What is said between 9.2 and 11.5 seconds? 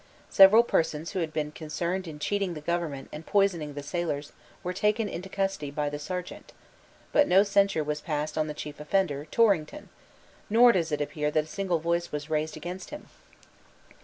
Torrington, nor does it appear that a